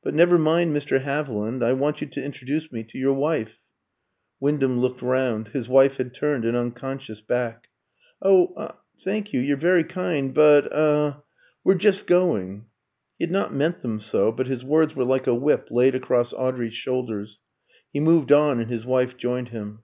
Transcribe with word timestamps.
But 0.00 0.14
never 0.14 0.38
mind 0.38 0.72
Mr. 0.76 1.00
Haviland; 1.02 1.60
I 1.60 1.72
want 1.72 2.00
you 2.00 2.06
to 2.06 2.22
introduce 2.22 2.70
me 2.70 2.84
to 2.84 2.96
your 2.96 3.14
wife." 3.14 3.58
Wyndham 4.38 4.78
looked 4.78 5.02
round; 5.02 5.48
his 5.48 5.68
wife 5.68 5.96
had 5.96 6.14
turned 6.14 6.44
an 6.44 6.54
unconscious 6.54 7.20
back. 7.20 7.66
"Oh 8.22 8.54
er 8.56 8.74
thank 9.00 9.32
you, 9.32 9.40
you're 9.40 9.56
very 9.56 9.82
kind, 9.82 10.32
but 10.32 10.72
er 10.72 11.16
we're 11.64 11.74
just 11.74 12.06
going." 12.06 12.66
He 13.18 13.24
had 13.24 13.32
not 13.32 13.52
meant 13.56 13.80
them 13.80 13.98
so, 13.98 14.30
but 14.30 14.46
his 14.46 14.64
words 14.64 14.94
were 14.94 15.04
like 15.04 15.26
a 15.26 15.34
whip 15.34 15.66
laid 15.72 15.96
across 15.96 16.32
Audrey's 16.32 16.72
shoulders. 16.74 17.40
He 17.92 17.98
moved 17.98 18.30
on, 18.30 18.60
and 18.60 18.70
his 18.70 18.86
wife 18.86 19.16
joined 19.16 19.48
him. 19.48 19.80